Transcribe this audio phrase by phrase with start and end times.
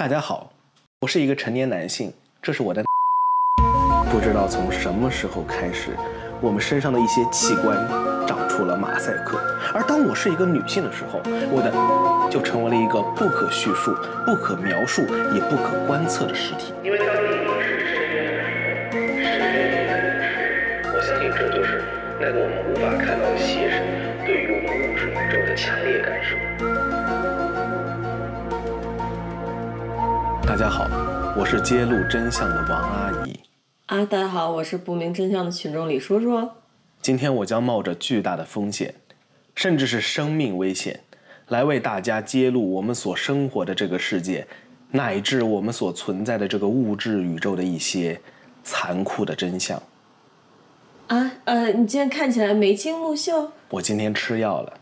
[0.00, 0.50] 大家好，
[1.00, 2.10] 我是一个成年男性，
[2.40, 2.82] 这是我的。
[4.10, 5.90] 不知道从什么时候开始，
[6.40, 7.76] 我们身上的一些器官
[8.26, 9.38] 长出了马赛克，
[9.74, 11.20] 而当我是一个女性的时候，
[11.52, 11.70] 我的
[12.30, 13.94] 就成为了一个不可叙述、
[14.24, 15.02] 不可描述、
[15.34, 16.72] 也不可观测的实体。
[16.82, 16.98] 因为
[30.60, 30.86] 家好，
[31.38, 33.40] 我是揭露真相的王阿姨。
[33.86, 36.50] 啊，大家好，我是不明真相的群众李叔叔。
[37.00, 38.94] 今天我将冒着巨大的风险，
[39.54, 41.00] 甚至是生命危险，
[41.48, 44.46] 来为大家揭露我们所生活的这个世界，
[44.90, 48.20] 乃至我们所存在的这个物质宇宙的一些
[48.62, 49.82] 残酷的真相。
[51.06, 53.50] 啊，呃，你今天看起来眉清目秀。
[53.70, 54.78] 我今天吃药了。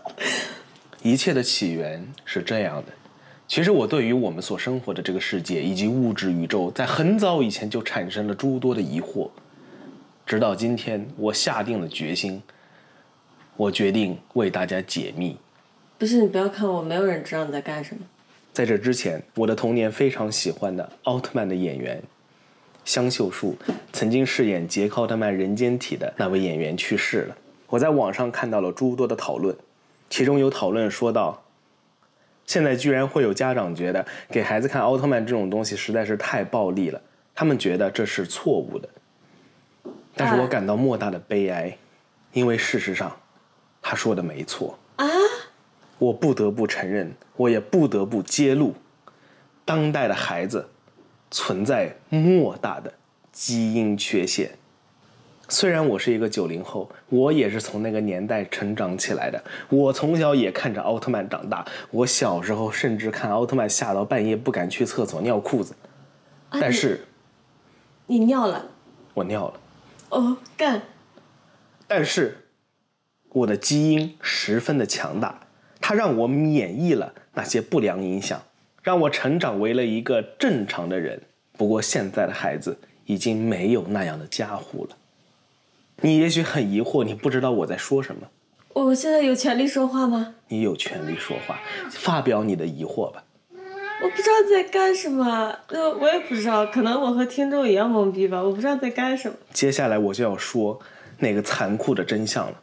[1.00, 2.92] 一切的起源是这样的。
[3.48, 9.30] 其实我对于我们所生活的这个世界以及物质宇宙，在很早以前就产生了诸多的疑惑。
[10.26, 12.42] 直到今天，我下定了决心，
[13.56, 15.36] 我决定为大家解密。
[15.96, 18.00] 不是你不要看我，没有人知道你在干什么。
[18.52, 22.02] 在这之前，我的童年非常喜欢的奥特曼的演员
[22.84, 23.56] 香秀树，
[23.92, 27.36] 曾经饰演杰克奥特曼人间体的那位演员去世了。
[27.68, 29.56] 我在网上看到了诸多的讨论，
[30.10, 31.40] 其中有讨论说到。
[32.46, 37.00] 现在居然会有家长觉得给孩子看奥特曼这种东西实在是太暴力了，
[37.34, 38.88] 他们觉得这是错误的。
[40.14, 41.76] 但是我感到莫大的悲哀，
[42.32, 43.14] 因为事实上，
[43.82, 45.06] 他说的没错啊。
[45.98, 48.74] 我不得不承认，我也不得不揭露，
[49.64, 50.68] 当代的孩子
[51.30, 52.92] 存在莫大的
[53.32, 54.50] 基因缺陷。
[55.48, 59.42] 虽然我是一个九零后，我也是从那个年代成长起来的。
[59.68, 61.64] 我从小也看着奥特曼长大。
[61.90, 65.74] 我小时候甚至看奥特曼吓到半夜不敢去厕所尿裤子。
[66.50, 67.06] 但是，
[68.06, 68.66] 你尿了？
[69.14, 69.60] 我尿了。
[70.08, 70.82] 哦，干。
[71.86, 72.48] 但是，
[73.28, 75.46] 我的基因十分的强大，
[75.80, 78.42] 它让我免疫了那些不良影响，
[78.82, 81.22] 让我成长为了一个正常的人。
[81.56, 84.96] 不过现在的孩子已经没有那样的家伙了。
[86.02, 88.28] 你也许很疑惑，你不知道我在说什么。
[88.74, 90.34] 我现在有权利说话吗？
[90.48, 91.58] 你有权利说话，
[91.90, 93.24] 发表你的疑惑吧。
[94.02, 98.42] 我不知道在干什么，那，我也不知道，可能我和听众一样懵逼吧。
[98.42, 99.36] 我不知道在干什么。
[99.54, 100.78] 接下来我就要说
[101.18, 102.62] 那个残酷的真相了。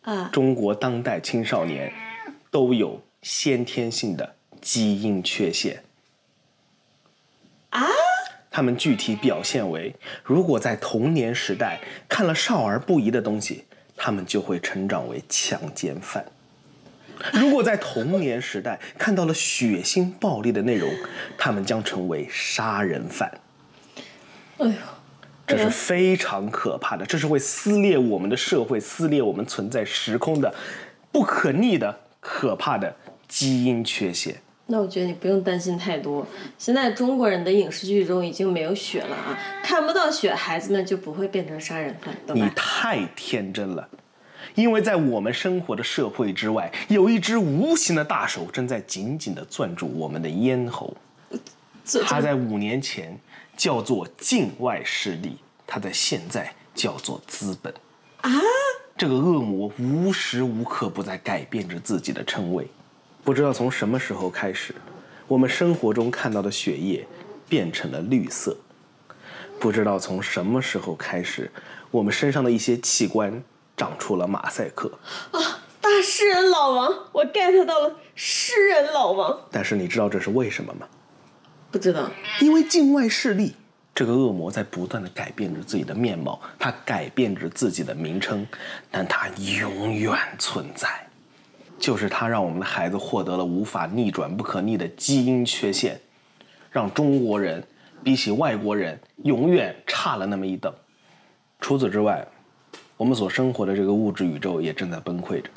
[0.00, 0.30] 啊。
[0.32, 1.92] 中国当代青少年
[2.50, 5.82] 都有先天性的基因缺陷。
[8.52, 8.54] 啊？
[8.54, 13.64] 他们具体表现为：如果在童年时代看了少儿不宜的东西，
[13.96, 16.22] 他们就会成长为强奸犯；
[17.32, 20.92] 如果在童年时代看到了血腥暴力的内容，
[21.38, 23.32] 他们将成为杀人犯。
[24.58, 24.74] 哎呦，
[25.46, 30.54] 这是非常可怕的，这是会撕裂我们的社会、撕裂我们存在时空的
[31.10, 32.94] 不可逆的可怕的
[33.26, 34.42] 基因缺陷。
[34.72, 36.26] 那我觉得你不用担心太多。
[36.56, 43.86] 现在中国人的影视剧中已经没有血了啊，看不到血，孩子们就不会变成杀人犯，你太天真了，
[44.54, 50.96] 因为在我们生活的社会之外，有一只无形的大手正在紧紧地攥住我们的咽喉。
[52.06, 53.18] 他在五年前
[53.54, 57.70] 叫做境外势力，他在现在叫做资本。
[58.22, 58.30] 啊！
[58.96, 62.66] 这个恶魔无时无刻不在改变着自己的称谓。
[63.24, 64.74] 不知道从什么时候开始，
[65.28, 67.06] 我们生活中看到的血液
[67.48, 68.56] 变成了绿色。
[69.60, 71.50] 不知道从什么时候开始，
[71.92, 73.42] 我们身上的一些器官
[73.76, 74.90] 长出了马赛克。
[75.30, 75.38] 啊，
[75.80, 79.38] 大诗人老王，我 get 到了诗人老王。
[79.52, 80.88] 但是你知道这是为什么吗？
[81.70, 82.10] 不知道。
[82.40, 83.54] 因为境外势力，
[83.94, 88.44] 这个恶魔在不断的改变着自己的面貌，它改变着自己的名称，
[88.90, 91.06] 但它永远存在。
[91.82, 96.00] 就是他让我们的孩子获得了无法逆转、不可逆的基因缺陷，
[96.70, 97.60] 让中国人
[98.04, 100.72] 比起外国人永远差了那么一等。
[101.58, 102.24] 除此之外，
[102.96, 105.50] 我们所生活的这个物质宇宙也正在崩溃着。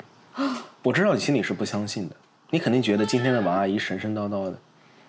[0.82, 2.16] 我知道你心里是不相信的，
[2.50, 4.58] 你肯定觉得今天的王阿姨神神叨叨的，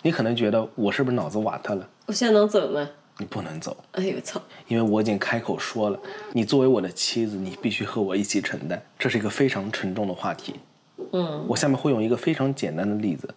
[0.03, 1.89] 你可能觉得我是不是脑子瓦特了？
[2.05, 2.87] 我现在能走吗？
[3.17, 3.75] 你不能走。
[3.93, 4.39] 哎呦操！
[4.67, 5.99] 因为我已经开口说了，
[6.33, 8.79] 你作为我的妻子，你必须和我一起承担。
[8.99, 10.53] 这是一个非常沉重的话题。
[11.11, 13.33] 嗯，我下面会用一个非常简单的例子，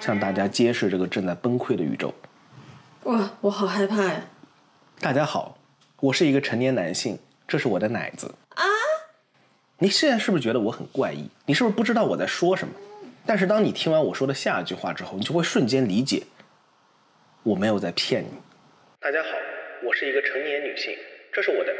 [0.00, 2.12] 向大家揭示这个正在崩溃的宇宙。
[3.04, 4.24] 哇，我好害怕呀！
[5.00, 5.58] 大家好，
[6.00, 7.18] 我是一个成年男性，
[7.48, 8.34] 这是我的奶子。
[8.54, 8.64] 啊？
[9.78, 11.28] 你现在是不是觉得我很怪异？
[11.46, 12.74] 你是不是不知道我在说什么？
[13.26, 16.24] 但是当你听完我说的下一句话之后，你就会瞬间理解，
[17.42, 18.28] 我没有在骗你。
[19.00, 19.28] 大家好，
[19.86, 20.94] 我是一个成年女性，
[21.32, 21.74] 这是我的。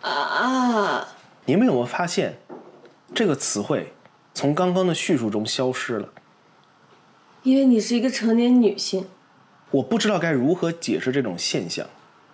[0.00, 1.08] 啊啊！
[1.44, 2.34] 你们有没有发现，
[3.14, 3.92] 这个词汇
[4.32, 6.08] 从刚刚的叙述中消失了？
[7.42, 9.06] 因为你是一个成年女性，
[9.70, 11.86] 我不知道该如何解释这种现象，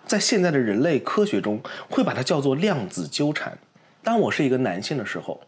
[0.05, 3.59] 在现在的人类科学中会把它叫做量子纠缠。
[4.03, 5.41] 当我是一个男性的时候，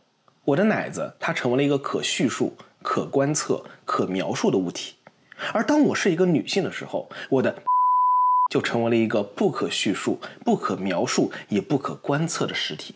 [0.44, 4.94] 我的奶子它成为了一个可叙述、可观测、可描述的物体；
[5.52, 7.62] 而当我是一个女性的时候，我的
[8.50, 12.94] 就成为了一个不可叙述、不可描述也不可观测的实体。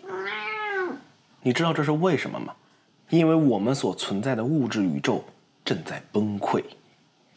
[1.42, 2.54] 你知道这是为什么吗？
[3.12, 5.22] 因为我们所存在的物质宇宙
[5.62, 6.64] 正在崩溃。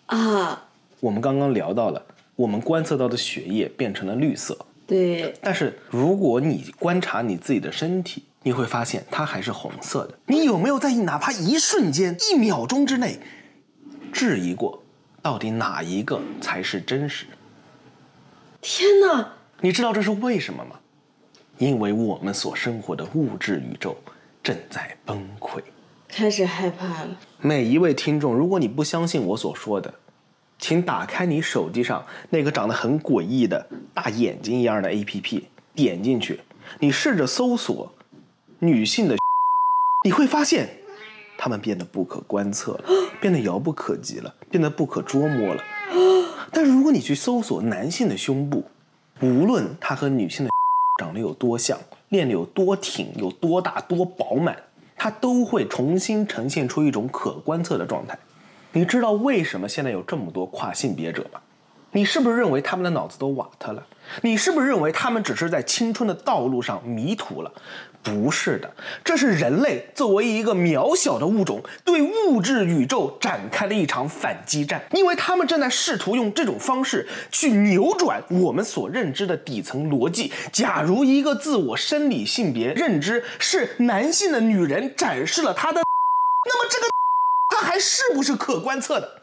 [0.06, 0.69] 啊，
[1.01, 2.01] 我们刚刚聊到了，
[2.38, 4.57] 我们观测到的血液变成了绿色，
[4.88, 10.18] 对，但是如果你观察你自己的身体，你会发现它还是红色的。
[10.27, 13.19] 你有没有在哪怕一瞬间、一秒钟之内，
[14.13, 14.81] 质疑过，
[15.22, 17.25] 到底哪一个才是真实？
[18.62, 19.33] 天哪！
[19.60, 20.80] 你知道这是为什么吗？
[21.57, 23.98] 因为我们所生活的物质宇宙
[24.45, 25.59] 正在崩溃。
[26.07, 27.18] 开始害怕了。
[27.42, 29.92] 每一位听众，如果你不相信我所说的，
[30.59, 35.42] 请打开你手机上那个长得很诡异的大眼睛一样的 APP，
[35.74, 36.39] 点进去，
[36.80, 37.92] 你试着搜索
[38.59, 39.15] 女性的，
[40.06, 40.69] 你会发现，
[41.39, 42.83] 她们变得不可观测了，
[43.19, 45.63] 变得遥不可及了，变得不可捉摸了。
[46.51, 48.63] 但是如果你去搜索男性的胸部，
[49.21, 50.51] 无论它和女性的
[51.01, 51.80] 长得有多像，
[52.15, 54.56] 练得有多挺，有多大多饱满，
[54.95, 58.17] 它都会重新呈现出一种可观测的状态。
[58.71, 61.41] 你知道为什么现在有这么多跨性别者吗？
[61.95, 63.88] 你是不是认为他们的脑子都瓦特了？
[64.21, 67.50] 你是不是认为他们只是在青春的道路上迷途了？
[68.03, 68.69] 不是的，
[69.01, 80.33] 这是人类作为一个渺小的物种，对物质宇宙展开了一场反击战，因为他们正在试图用这种方式去扭转我们所认知的底层逻辑。
[80.51, 85.81] 假如一个自我生理性别认知是男性的女人展示了她的，
[86.45, 86.88] 那么这个
[87.56, 89.14] 她还是不是可观测的？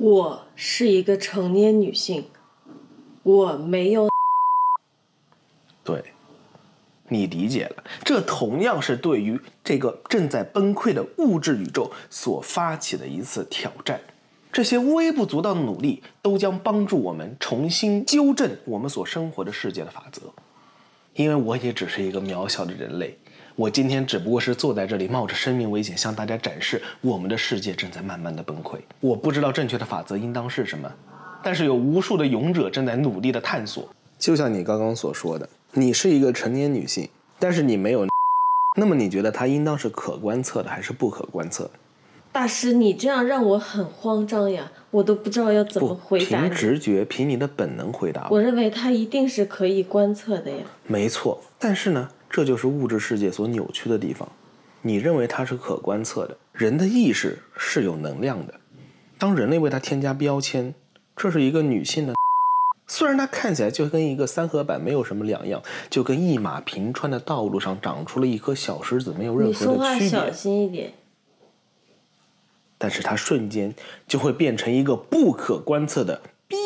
[0.00, 2.24] 我是一个成年女性，
[3.22, 4.08] 我没有。
[5.84, 6.02] 对，
[7.08, 7.84] 你理解了。
[8.02, 14.00] 这同样是对于这个正在崩溃的物质宇宙所发起的一次挑战。
[14.50, 20.22] 这些微不足道的努力都将帮助我们重新纠正我们所生活的世界的法则。
[21.14, 23.18] 因为我也只是一个渺小的人类，
[23.56, 28.78] 我今天只不过是坐在这里，冒着生命危险向大家展示我们的世界正在慢慢的崩溃。
[29.00, 30.90] 我不知道正确的法则应当是什么，
[31.42, 33.88] 但是有无数的勇者正在努力的探索。
[34.18, 37.08] 就像你刚刚所说的，你是一个成年女性，
[37.38, 38.06] 但是你没有，
[38.78, 41.70] 那么你觉得它应当是可观测的还是不可观测的？
[42.32, 46.42] 大师，你这样让我很慌张呀，我都不知道要怎么，回答。
[46.42, 48.36] 凭直觉，凭你的本能回答我。
[48.36, 50.58] 我认为它一定是可以观测的呀。
[50.86, 54.30] 没错，但是呢，这就是物质世界所扭曲的地方。
[54.82, 58.54] 你认为它是可观测的，人的意识是有能量的。
[59.18, 60.74] 当人类为它添加标签，
[61.14, 62.14] 这是一个女性的，
[62.86, 70.94] 虽然它看起来就跟一个三合板没有什么两样，就跟一马平川的道路上长出了一颗小石子没有任你何说话小的区别，心一点。
[72.78, 73.74] 但是它瞬间
[74.08, 76.56] 就会变成一个不可观测的逼。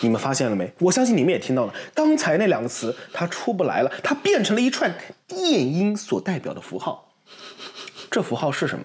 [0.00, 0.72] 你们发现了没？
[0.78, 4.94] 我相信你们也听到了，刚才那两个词它出不来了，它变成了一串
[5.26, 7.12] 电音所代表的符号。
[8.10, 8.84] 这符号是什么？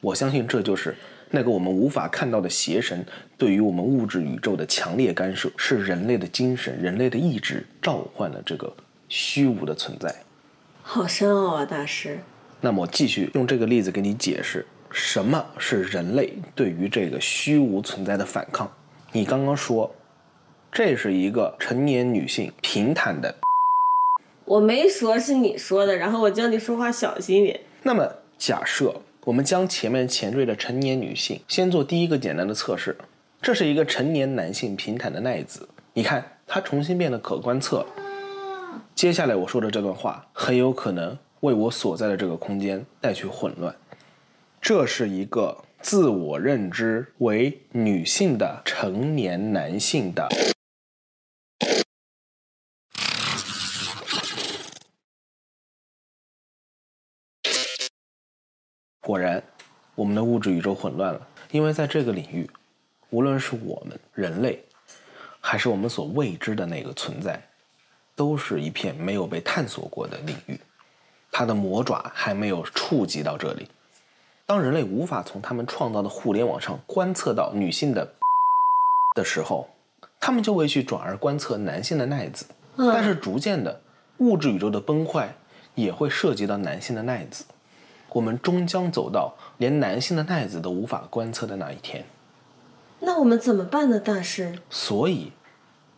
[0.00, 0.96] 我相信这就是
[1.30, 3.04] 那个我们无法看到的邪神
[3.36, 8.72] 对于我们物质宇宙的强烈干涉，是人类的精神、人类的意志召唤了这个
[9.08, 10.14] 虚无的存在。
[10.82, 12.18] 好深奥啊，大师。
[12.60, 18.70] 那么我继续用这个例子给你解释，什么是人类对于这个虚无存在的反抗。
[19.12, 19.94] 你刚刚说，
[20.72, 23.34] 这是一个成年女性平坦的，
[24.44, 27.60] 我没说是你说的，然后我叫你说话小心一点。
[27.82, 28.08] 那么
[28.38, 32.96] 假设我们将前面前缀的成年女性先做第一个简单的测试，
[33.42, 37.86] 这是一个成年男性平坦的奈子，你看它重新变得可观测了。
[38.94, 43.74] 接下来我说的这段话很有可能为我所在的这个空间带去混乱。
[44.60, 50.28] 这是一个自我认知为女性的成年男性的。
[59.02, 59.42] 果然，
[60.00, 62.48] 我们的物质宇宙混乱了，因为在这个领域，
[63.10, 64.64] 无论是我们人类，
[65.40, 67.38] 还是我们所未知的那个存在，
[68.16, 70.58] 都是一片没有被探索过的领域，
[71.30, 73.68] 它的魔爪还没有触及到这里。
[74.46, 78.14] 当人类无法从他们创造的互联网上观测到女性的
[79.14, 79.68] 的时候，
[80.18, 82.46] 他们就会去转而观测男性的奈子。
[82.74, 83.78] 但是逐渐的，
[84.16, 85.36] 物质宇宙的崩坏
[85.74, 87.44] 也会涉及到男性的奈子。
[88.12, 92.04] 我们终将走到连男性的奈子都无法观测的那一天。
[93.00, 94.58] 那我们怎么办呢，大师？
[94.68, 95.32] 所以，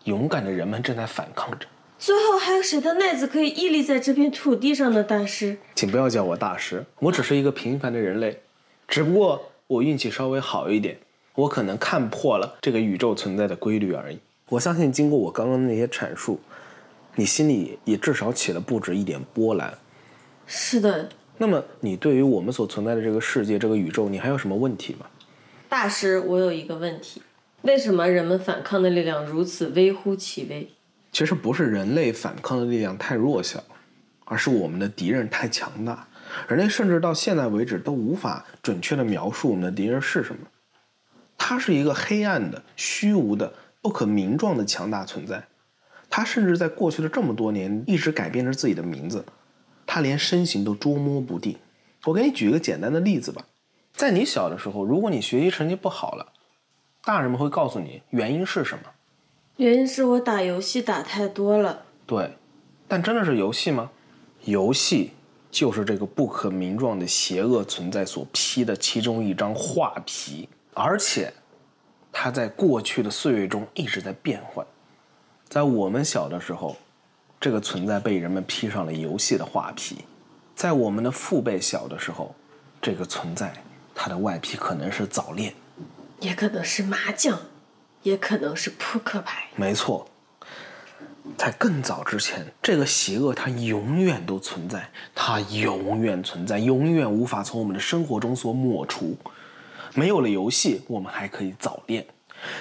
[0.04, 1.66] 勇敢的人们正在反抗着。
[1.98, 5.58] 最后还有谁的奈子可以屹立在这片土地上呢，大师？
[5.74, 8.40] 请不要叫我大师，我只是一个平凡的人类，
[8.86, 10.98] 只不过我运气稍微好一点，
[11.34, 14.18] 我可能看破了这个宇宙存在的规律而已。
[14.48, 16.38] 我相信，经过我刚刚的那些阐述，
[17.14, 19.78] 你心里也至少起了不止一点波澜。
[20.46, 21.08] 是的。
[21.38, 25.06] 那么，你对于我们所存在的这个世界、这个宇宙，你还有什么问题吗？
[25.68, 27.22] 大师，我有一个问题：
[27.62, 30.70] 为什么人们反抗的力量如此微乎其微？
[31.10, 33.62] 其实不是人类反抗的力量太弱小，
[34.24, 36.06] 而是我们的敌人太强大。
[36.48, 40.46] 人类甚至到现在为止都无法准确的描述我们的敌人是什么。
[41.36, 45.48] 它是一个黑暗的、虚无的、不可名状的强大存在。
[46.08, 49.24] 它甚至在过去的这么多年一直改变着自己的名字。
[49.94, 51.58] 他连身形都捉摸不定。
[52.06, 53.44] 我给你举一个简单的例子吧。
[53.92, 56.32] 在你小的时候，如果你学习成绩不好了，
[57.04, 58.84] 大人们会告诉你原因是什么？
[59.58, 61.82] 原因是我打游戏打太多了。
[62.06, 62.38] 对，
[62.88, 63.90] 但真的是游戏吗？
[64.46, 65.10] 游戏
[65.50, 71.30] 就是这个不可名状的邪恶存在所披的其中一张画皮，而且
[72.10, 74.66] 它在过去的岁月中一直在变换。
[75.50, 76.78] 在我们小的时候，
[77.42, 79.96] 这个存在被人们披上了游戏的画皮；
[80.54, 82.32] 在我们的父辈小的时候，
[82.80, 83.52] 这个存在。
[83.94, 85.52] 它的外皮可能是早恋，
[86.20, 87.36] 也可能是麻将，
[88.04, 89.48] 也可能是扑克牌。
[89.56, 90.06] 没错，
[91.36, 99.16] 在更早之前，这个邪恶它永远都存在，它永远存在，永远无法从我们的生活中所抹除。
[99.94, 102.04] 没有了游戏，我们还可以早恋；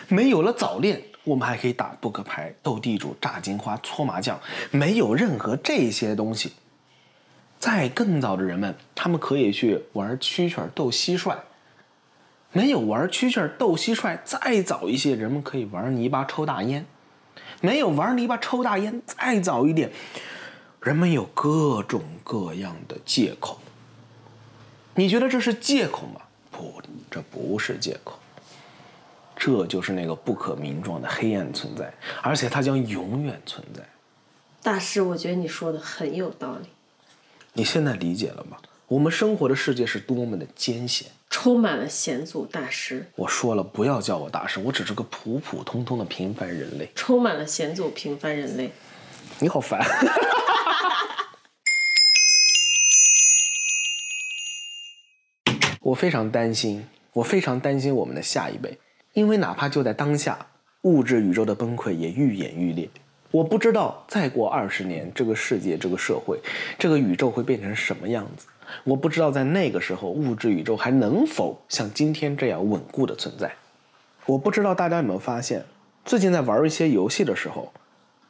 [0.08, 4.40] 没有了早恋，我们还可以打扑克牌、斗地主、炸金花、搓麻将。
[4.72, 6.54] 没有任何这些东西。
[7.60, 11.38] 在更早的人们，他们可以去玩蛐蛐斗蟋蟀。
[12.52, 16.86] 没有玩蛐蛐斗蟋蟀，再早一些，人们可以玩泥巴抽大烟。
[17.62, 19.92] 没有玩泥巴抽大烟，再早一点，
[20.82, 23.60] 人们有各种各样的借口。
[24.96, 26.22] 你觉得这是借口吗？
[26.50, 28.18] 不，这不是借口。
[29.44, 33.82] 这就是那个不可名状的黑暗存在，而且它将永远存在。
[34.62, 36.70] 大师，我觉得你说的很有道理。
[37.54, 38.58] 你现在理解了吗？
[38.86, 42.46] 我们生活的世界是多么的艰险，充满了险阻。
[42.46, 46.88] 大师，我说了，不要叫我大师，我只是个普普通通的平凡人类。
[46.94, 48.72] 充满了险阻，平凡人类。
[49.40, 49.84] 你好烦。
[55.82, 58.78] 我非常担心，我非常担心我们的下一辈，
[59.14, 60.48] 因为哪怕就在当下，
[60.84, 62.90] 物质宇宙的崩溃也愈演愈烈。
[63.32, 66.40] 我不知道再过二十年，这个世界、这个社会、
[66.78, 68.48] 这个宇宙会变成什么样子。
[68.84, 73.54] 我不知道在那个时候，物质宇宙还能否像今天这样稳固的存在。
[74.26, 75.66] 我不知道大家有没有发现，
[76.06, 77.74] 最近在玩一些游戏的时候，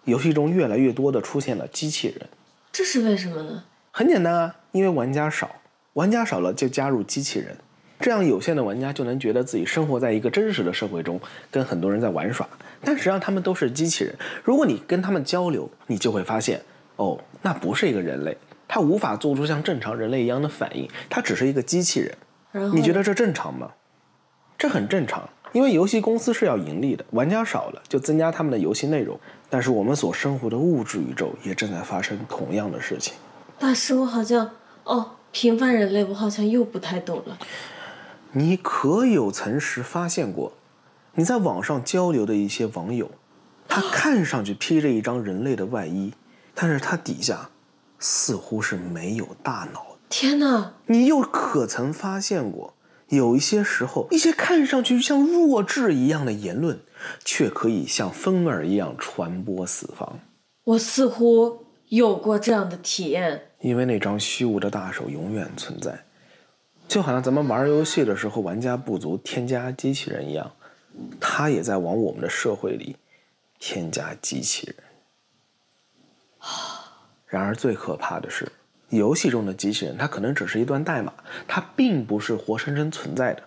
[0.05, 2.27] 游戏中越来越多的出现了机器人。
[2.71, 3.63] 这是为什么呢？
[3.91, 5.57] 很简单啊，因为玩家少，
[5.93, 7.57] 玩家少了就加入机器人。
[8.01, 12.47] 这样有限的玩家就能觉得自己生活在一个真实的社会中，跟很多人在玩耍。
[12.83, 14.15] 但实际上他们都是机器人。
[14.43, 16.59] 如果你跟他们交流，你就会发现，
[16.95, 18.35] 哦，那不是一个人类，
[18.67, 22.73] 他无法做出像正常人类一样的反应，他只是一个机器人。
[22.73, 23.71] 你觉得这正常吗？
[24.57, 29.19] 这很正常，因为游戏公司是要盈利的，玩家少了就增加他们的游戏内容。
[29.49, 33.13] 但是我们所生活的物质宇宙也正在发生同样的事情。
[33.59, 34.49] 大师，我好像，
[34.83, 37.37] 哦，平凡人类，我好像又不太懂了。
[38.33, 40.53] 你可有曾时发现过，
[41.15, 43.11] 你在网上交流的一些网友，
[43.67, 46.13] 他看上去披着一张人类的外衣，
[46.55, 47.49] 但是他底下
[47.99, 49.97] 似乎是没有大脑。
[50.07, 50.73] 天哪！
[50.85, 52.73] 你又可曾发现过，
[53.09, 56.79] 有一些时候，一些看上去像弱智一样的言论，
[57.25, 60.19] 却可以像风儿一样传播四方。
[60.63, 66.05] 我似乎有过这样的体验，因为那张虚无的大手永远存在。
[66.91, 70.51] 就好像咱们玩游戏的时候，玩家不足添加机器人一样，
[71.21, 72.97] 他也在往我们的社会里
[73.57, 74.75] 添加机器人。
[77.27, 78.51] 然而最可怕的是，
[78.89, 81.13] 游戏中的机器人，它可能只是一段代码，
[81.47, 83.43] 它并不是活生生存在的。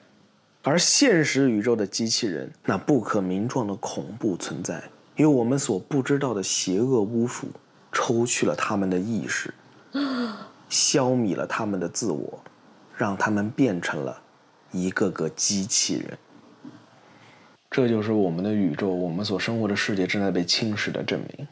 [0.63, 4.83] 而现实宇宙的机器人，那不可名状的恐怖存在，
[5.17, 7.49] 有我们所不知道的邪恶巫术，
[7.93, 9.53] 抽去了他们的意识，
[10.71, 12.43] 消弭了他们的自我。
[12.97, 14.23] 让他们变成了
[14.73, 16.19] 一个个机器人。
[17.71, 21.49] 这就是我们的宇宙，我们所生活的世界正在被侵蚀的证明。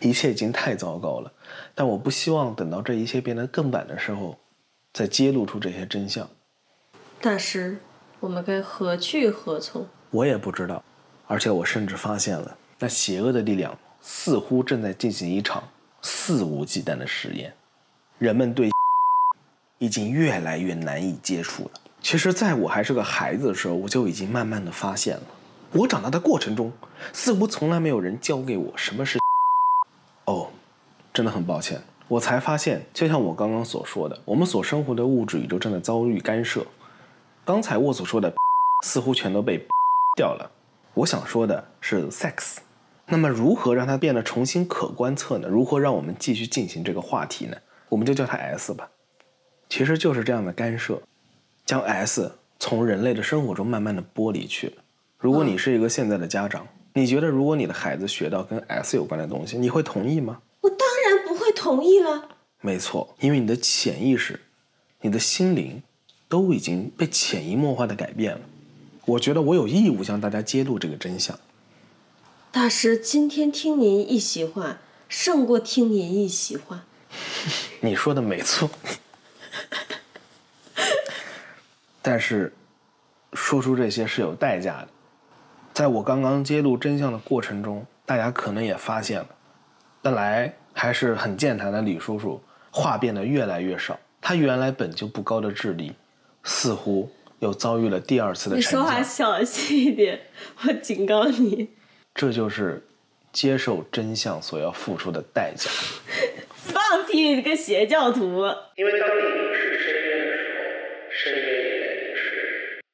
[0.00, 1.32] 一切已经太糟糕了，
[1.74, 4.38] 但我不希望等到这一切变得更晚的时候，
[4.92, 6.26] 再揭露出这些真相。
[7.20, 7.78] 大师，
[8.20, 9.86] 我们该何去何从？
[10.10, 10.82] 我也不知道，
[11.26, 15.64] 而且我甚至发现了，那邪恶的力量似乎正在进行一场
[16.00, 17.52] 肆无忌惮的实验。
[18.18, 18.70] 人们对
[19.84, 21.70] 已经越来越难以接触了。
[22.00, 25.22] 其实，在我还是个孩子的时候，我就已经慢慢的发现了。
[25.72, 26.72] 我长大的过程中，
[27.12, 29.18] 似乎从来没有人教给我什么是。
[30.24, 30.48] 哦，
[31.12, 36.66] 真的很抱歉，我才发现，就像我刚刚所说的，我们所生活的物质宇宙正在遭遇干涉。
[37.44, 38.32] 刚才我所说的，
[38.86, 39.66] 似乎全都被
[40.16, 40.50] 掉了。
[40.94, 42.58] 我想说的是 sex。
[43.06, 45.48] 那么，如何让它变得重新可观测呢？
[45.48, 47.56] 如何让我们继续进行这个话题呢？
[47.90, 48.88] 我们就叫它 S 吧。
[49.74, 51.02] 其实就是这样的干涉。
[51.66, 54.72] 将 S 从人类的生活中慢慢的剥离去。
[55.18, 60.40] 如果你是一个现在的家长，你觉得如果你的孩子学到跟 S 有关的东西，你会同意吗？
[60.60, 60.78] 我当
[61.08, 62.28] 然不会同意了。
[62.60, 64.38] 没错，因为你的潜意识、
[65.00, 65.82] 你的心灵
[66.28, 68.42] 都已经被潜移默化的改变了。
[69.06, 71.36] 我觉得我有义务向大家揭露这个真相。
[72.52, 74.78] 大师，今天听您一席话，
[75.08, 76.84] 胜过听您一席话。
[77.82, 78.70] 你说的没错。
[82.06, 82.52] 但是，
[83.32, 84.88] 说出这些是有代价的。
[85.72, 89.28] 在我刚刚揭露真相的过程中，大家可能也发现了，
[90.02, 92.38] 本来还是很健谈的李叔叔，
[92.70, 93.98] 话变得越来越少。
[94.20, 95.94] 他原来本就不高的智力，
[96.42, 98.56] 似乎又遭遇了第二次的。
[98.56, 100.20] 你说话小心一点，
[100.62, 101.70] 我警告你。
[102.14, 102.86] 这就是
[103.32, 105.70] 接受真相所要付出的代价。
[106.52, 107.34] 放屁！
[107.34, 108.44] 你个邪教徒！
[108.76, 111.83] 因为当你凝视深渊的时候，深渊。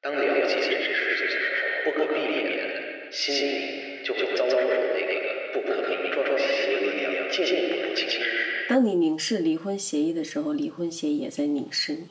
[0.03, 1.37] 当了解这个世界的时
[1.85, 8.67] 候，不可避免的，心里就会遭受那个不可名状的邪恶力量进一步的侵蚀。
[8.67, 12.07] 当你凝视离婚协议的时候，离婚协议也在凝视你。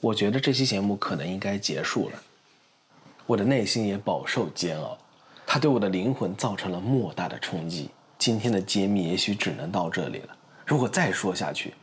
[0.00, 2.22] 我觉得这期节目可能应该结束了。
[3.26, 4.96] 我的内心也饱受煎熬，
[5.46, 7.90] 它对我的灵魂造成了莫大的冲击。
[8.16, 10.34] 今天的揭秘也许只能到这里了。
[10.64, 11.74] 如果再说下去，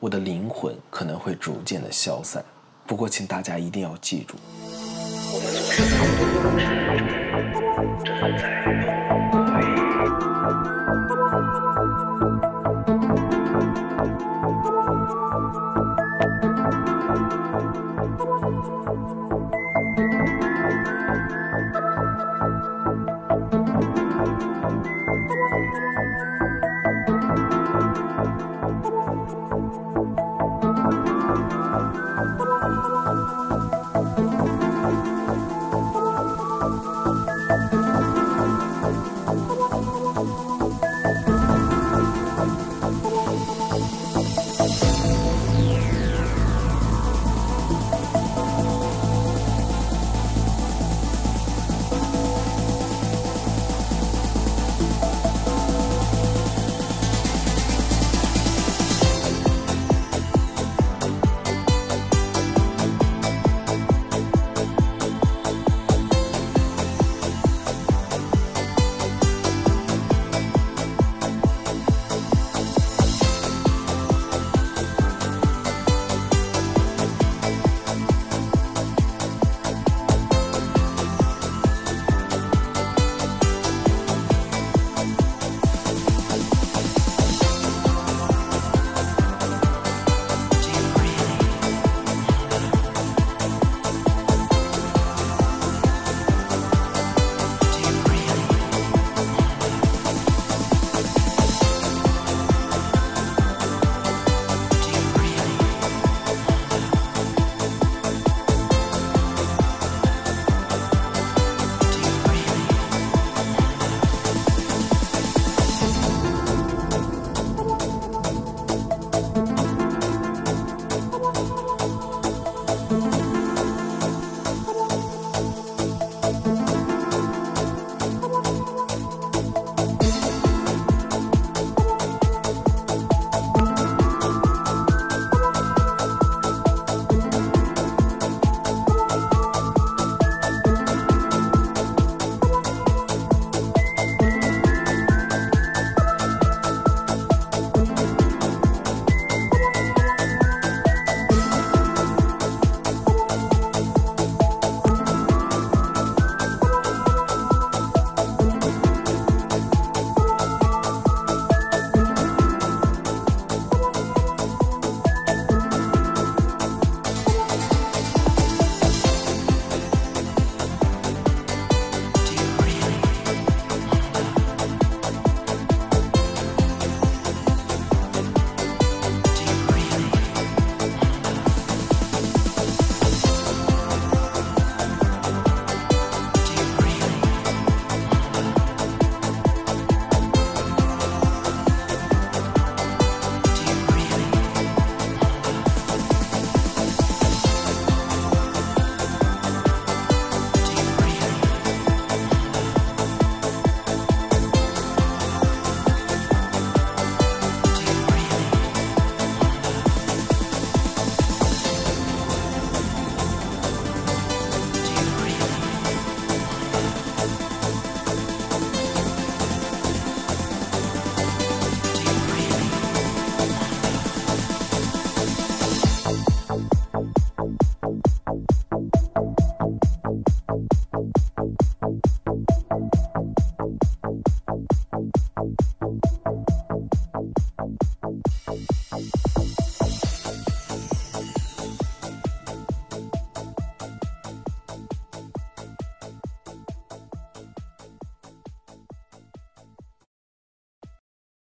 [0.00, 2.42] 我的灵魂可能会逐渐的消散。
[2.86, 4.36] 不过，请大家一定要记住，
[5.32, 9.03] 我们所生活的物质正在。